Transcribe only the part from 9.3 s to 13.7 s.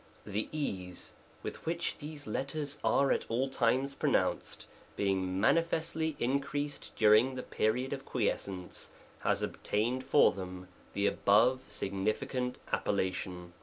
obtained for them the above sig nificant appellation.